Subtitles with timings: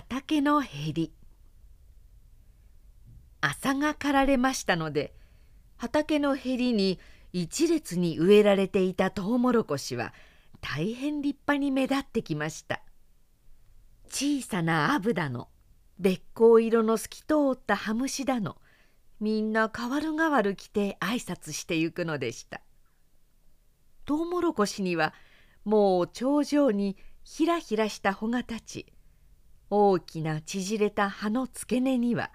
[0.00, 1.12] 畑のへり。
[3.40, 5.12] 朝が刈られましたので
[5.76, 7.00] 畑のへりに
[7.32, 10.14] 一列に植えられていたトウモロコシは
[10.60, 12.80] 大変立派に目立ってきました。
[14.08, 15.48] 小さなアブだの
[15.98, 18.56] べっこう色の透き通ったハムシだの
[19.18, 22.60] みんな代わる代わる来て挨拶してゆくのでした。
[24.04, 25.12] トウモロコシには
[25.64, 28.86] もう頂上にひらひらした穂が立ち
[29.70, 32.30] 大きな縮れた葉の付け根には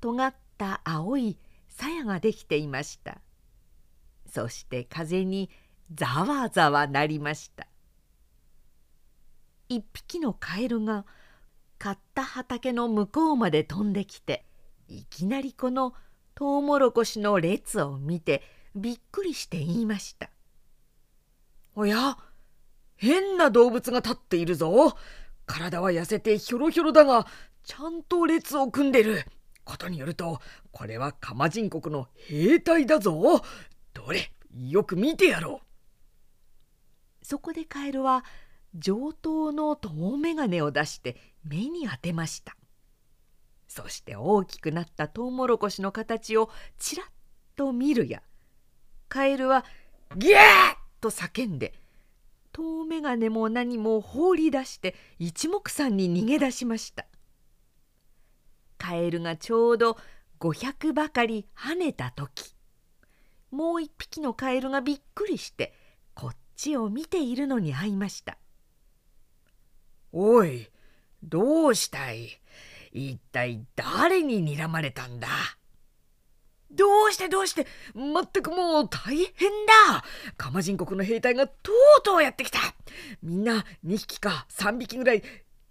[0.00, 3.20] 尖った青い鞘ができていました。
[4.26, 5.50] そして風に
[5.94, 7.66] ざわざわなりました。
[9.68, 11.06] 一匹のカエルが
[11.78, 14.44] 買った畑の向こうまで飛んできて
[14.88, 15.94] いきなりこの
[16.34, 18.42] トウモロコシの列を見て
[18.76, 20.30] びっくりして言いました
[21.74, 22.18] 「おや
[22.96, 24.96] 変な動物が立っているぞ。
[25.52, 27.26] 体は痩せてひょろひょろだが
[27.62, 29.26] ちゃんと列を組んでる。
[29.64, 30.40] ことによると
[30.72, 33.42] これはカマ人国の兵隊だぞ。
[33.92, 37.24] どれよく見てやろう。
[37.24, 38.24] そこでカエルは
[38.74, 42.56] 上等の遠眼鏡を出して目に当てました。
[43.68, 46.48] そして大きくなったトウモロコシの形を
[46.78, 47.06] ちらっ
[47.56, 48.22] と見るや。
[49.10, 49.66] カエルは
[50.16, 50.38] ギャーッ
[51.02, 51.74] と叫んで
[52.52, 57.06] 遠眼鏡も何も放り出して一目散に逃げ出しました。
[58.78, 59.96] カエルがちょうど
[60.40, 62.56] 500ばかり跳ねた時
[63.52, 65.72] もう一匹のカエルがびっくりして
[66.14, 68.38] こっちを見ているのに会いました
[70.10, 70.66] 「おい
[71.22, 72.40] どうしたい？
[72.90, 75.28] 一体誰に睨まれたんだ?」
[76.72, 79.26] どうしてどうしてまったくもう大変
[79.90, 80.04] だ。
[80.36, 82.58] カマ人国の兵隊がとうとうやってきた。
[83.22, 85.22] みんな2匹か3匹ぐらい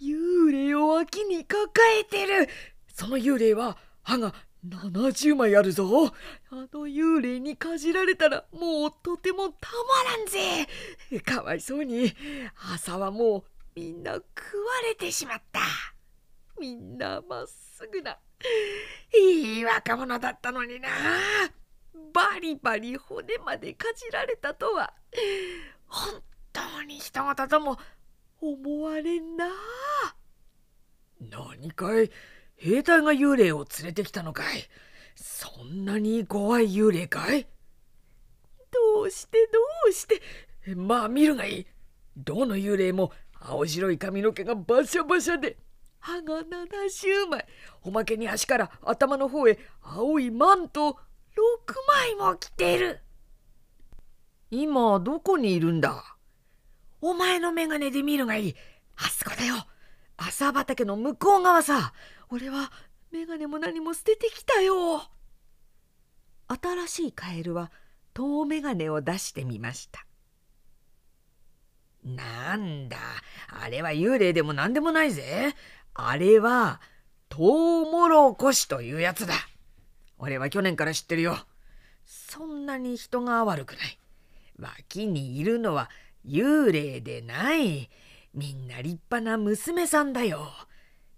[0.00, 1.68] 幽霊を脇に抱
[2.00, 2.48] えてる。
[2.94, 4.34] その幽霊は歯が
[4.66, 6.12] 70枚あるぞ。
[6.50, 11.20] あの幽霊にかじられたらもうとてもたまらんぜ。
[11.22, 12.14] かわいそうに。
[12.72, 14.22] 朝はもうみんな食わ
[14.88, 15.60] れてしまった。
[16.64, 18.16] みんなまっすぐな
[19.14, 20.88] いい若者だったのにな。
[22.14, 24.94] バリバリ骨までかじられたとは。
[25.86, 26.22] 本
[26.54, 27.76] 当に人事とも
[28.40, 29.44] 思われんな。
[31.20, 32.10] 何かい
[32.56, 34.64] 兵隊が幽霊を連れてきたのかい。
[35.14, 37.46] そんなに怖い幽霊かい。
[38.94, 39.58] どうしてど
[39.90, 40.22] うして。
[40.74, 41.66] まあ見るがいい。
[42.16, 45.58] どの幽霊も青白い髪の毛がバシャバシャで。
[46.04, 47.46] 歯が70枚。
[47.82, 50.96] おまけに足から頭の方へ青いマント6
[51.88, 53.00] 枚も着ている。
[54.50, 56.04] 今どこにいるんだ？
[57.00, 58.54] お前の眼鏡で見るがいい。
[58.96, 59.54] あそこだよ。
[60.18, 61.94] 朝畑の向こう側さ。
[62.28, 62.70] 俺は
[63.10, 65.00] 眼鏡も何も捨ててきたよ。
[66.48, 67.72] 新しいカエルは
[68.12, 70.04] 遠眼鏡を出してみました。
[72.04, 72.98] なんだ。
[73.48, 75.54] あれは幽霊でも何でもないぜ。
[75.94, 76.80] あれは
[77.28, 79.34] トウモロコシというやつだ
[80.18, 81.36] 俺は去年から知ってるよ
[82.04, 83.98] そんなに人が悪くない
[84.58, 85.90] 脇にいるのは
[86.26, 87.90] 幽霊でない
[88.34, 90.48] みんな立派な娘さんだよ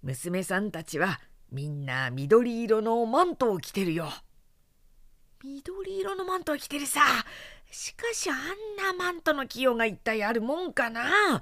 [0.03, 1.21] 娘さんたちは
[1.51, 4.09] みんな緑色のマントを着てるよ。
[5.45, 7.01] 緑色のマントを着てるさ。
[7.71, 8.37] しかしあん
[8.77, 11.41] なマントの器用が一体あるもんかな。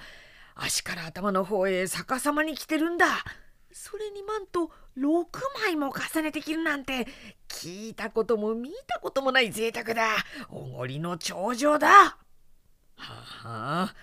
[0.55, 3.07] 足から頭の方へ逆さまに着てるんだ。
[3.73, 5.27] それにマント6
[5.61, 7.09] 枚も重ねて着るなんて
[7.49, 10.05] 聞いたことも見たこともない贅沢だ。
[10.49, 11.89] おごりの頂上だ。
[11.89, 12.19] は
[12.97, 13.95] はあ、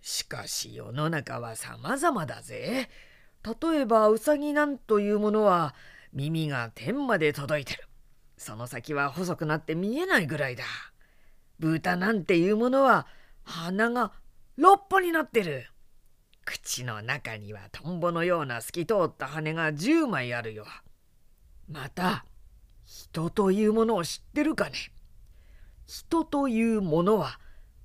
[0.00, 2.88] しかし世の中は様々だぜ。
[3.44, 5.74] 例えばウサギなんというものは
[6.12, 7.88] 耳が天まで届いてる。
[8.38, 10.64] その先は細くなって見えないぐらいだ。
[11.58, 13.06] 豚なんていうものは
[13.44, 14.12] 鼻が
[14.58, 15.71] 6本になってる。
[16.44, 20.66] 口の中にはトンボのような透き通った羽が10枚あるよ。
[21.68, 22.24] また
[22.84, 24.92] 人というものを知ってるかね
[25.86, 27.38] 人というものは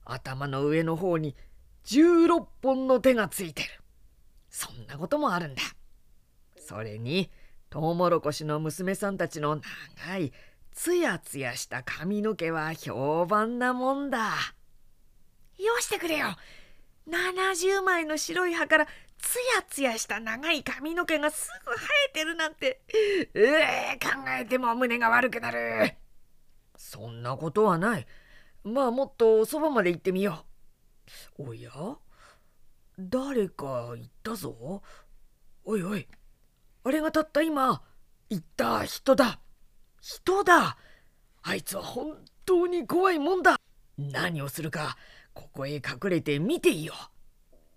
[0.03, 1.35] 頭の上の方に
[1.85, 3.69] 16本の手がついてる。
[4.49, 5.61] そんなこともあるんだ。
[6.57, 7.29] それに
[7.69, 9.61] トウモロコシの娘さんたちの
[10.05, 10.33] 長い
[10.73, 14.35] つやつやした髪の毛は評判なもんだ。
[15.57, 16.27] よしてくれよ。
[17.09, 18.87] 70枚の白い葉から
[19.19, 22.81] つやつやした長い髪の毛がすぐ生えてるなんて、
[23.33, 25.95] ええー、考えても胸が悪くなる。
[26.75, 28.05] そんなことはない。
[28.63, 30.45] まあもっとそばまで行ってみよ
[31.37, 31.49] う。
[31.49, 31.71] おや？
[32.99, 34.81] 誰か言ったぞ。
[35.69, 36.07] おいおい
[36.85, 37.81] あれがたった今
[38.29, 39.41] 言った人だ
[39.99, 40.77] 人だ
[41.43, 43.57] あいつは本当に怖いもんだ
[43.97, 44.95] 何をするか
[45.37, 46.95] ここへ隠れて見ていいよ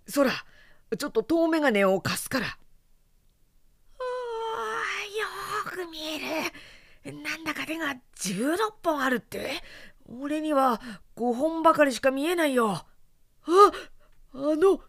[0.08, 0.32] そら
[0.98, 2.46] ちょっと遠眼鏡を貸すから。
[2.46, 2.56] あよ
[5.70, 6.18] く見え
[7.04, 7.22] る。
[7.22, 9.62] なんだか手が16本あるって。
[10.08, 10.80] 俺には
[11.16, 12.70] 5本ばかりしか見えないよ。
[12.72, 12.86] あ
[13.46, 14.80] あの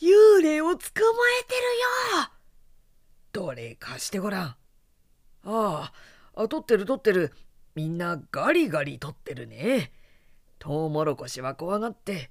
[0.00, 1.60] 幽霊を捕まえてる
[2.18, 2.30] よ。
[3.32, 4.56] どれ貸してごらん。
[5.44, 5.92] あ
[6.34, 7.32] あ撮ってる撮ってる。
[7.74, 9.92] みんなガリガリ撮ってるね
[10.58, 12.30] トウモロコシは怖がって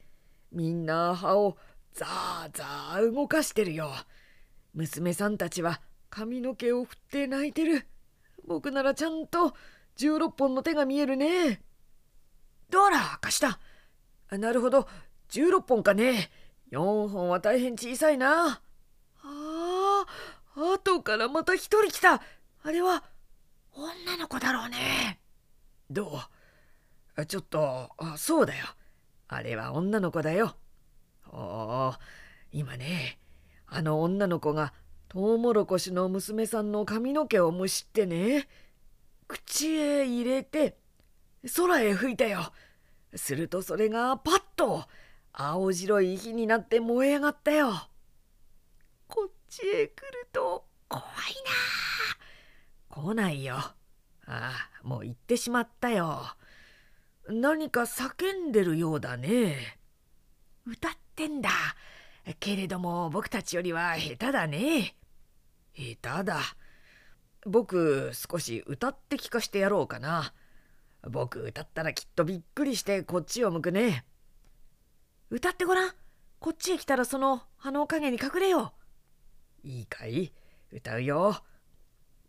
[0.52, 1.58] みんな葉を
[1.94, 3.92] ザーザー動かしてるよ。
[4.74, 7.88] 娘さんたちは髪の毛を振って泣いてる。
[8.46, 9.54] 僕ならちゃんと
[9.98, 11.62] 16本の手が見えるね。
[12.70, 13.60] どら貸した。
[14.38, 14.88] なるほど。
[15.30, 16.30] 16本かね。
[16.72, 18.48] 4本は大変小さいな。
[18.50, 18.62] あ
[19.24, 20.06] あ
[20.56, 22.22] 後からまた一人来た。
[22.64, 23.04] あれは
[23.74, 25.20] 女の子だろうね。
[25.90, 26.37] どう？
[27.26, 28.66] ちょっとあそうだよ。
[29.28, 30.56] あれは女の子だよ。
[31.32, 31.94] おお
[32.52, 33.20] 今ね
[33.68, 34.74] あの女の子が
[35.10, 38.48] トウモロコシの娘さんの髪の毛をむしってね
[39.28, 40.78] 口へ入れて
[41.56, 42.52] 空へ吹いたよ。
[43.16, 44.86] するとそれがパッと
[45.34, 47.74] 青白い火になって燃え上がったよ。
[49.08, 51.06] こっちへ来ると怖い
[52.90, 53.02] な。
[53.02, 53.56] 来ないよ。
[53.56, 53.74] あ
[54.26, 54.54] あ
[54.84, 56.22] もう行ってしまったよ。
[57.30, 59.80] 何か叫んでるようだね。
[60.66, 61.50] 歌ってんだ。
[62.40, 64.96] けれども僕たちよりは下手だね。
[65.76, 66.42] 下手だ。
[67.46, 70.34] 僕少し歌って聞かしてやろうかな。
[71.10, 74.06] 僕歌ったらきっとびっくりしてこっちを向くね。
[75.30, 75.92] 歌ってごらん。
[76.40, 78.74] こっちへ来たらその葉の陰に隠れよ
[79.64, 79.68] う。
[79.68, 80.32] いいかい？
[80.72, 81.42] 歌うよ。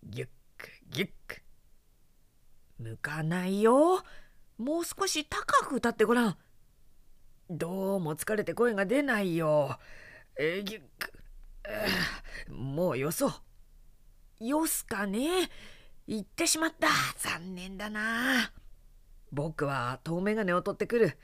[0.04, 1.42] ギュックギュック。
[2.78, 4.02] 向かないよ
[4.58, 6.36] もう少し高く歌ってごらん。
[7.48, 9.78] どうも疲れて声が出ないよ。
[10.36, 11.12] えギュック
[12.52, 13.32] もうよそう。
[14.40, 15.48] よすかね。
[16.08, 16.88] 行ってしまった。
[17.18, 18.50] 残念だな。
[19.30, 21.16] 僕は遠眼鏡を取ってくる。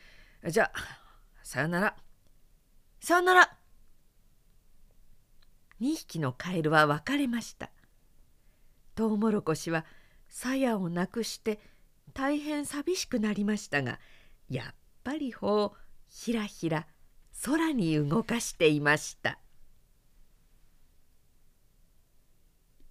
[0.46, 0.72] じゃあ
[1.42, 1.96] さよなら。
[3.00, 3.56] さよなら。
[5.80, 7.70] 2匹のカエルは別れました。
[8.94, 9.84] トウモロコシは
[10.28, 11.58] 鞘をなくして
[12.14, 13.98] 大変寂しくなりましたが
[14.48, 15.74] やっぱり帆を
[16.08, 16.86] ひらひら
[17.44, 19.38] 空に動かしていました。